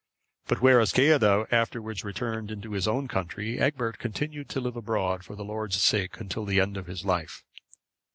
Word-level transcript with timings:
But 0.47 0.63
whereas 0.63 0.93
Ceadda 0.93 1.45
afterwards 1.51 2.03
returned 2.03 2.49
into 2.49 2.71
his 2.71 2.87
own 2.87 3.07
country, 3.07 3.59
Egbert 3.59 3.99
continued 3.99 4.49
to 4.49 4.59
live 4.59 4.75
abroad 4.75 5.23
for 5.23 5.35
the 5.35 5.45
Lord's 5.45 5.79
sake 5.79 6.17
till 6.27 6.43
the 6.43 6.59
end 6.59 6.75
of 6.75 6.87
his 6.87 7.05
life. 7.05 7.43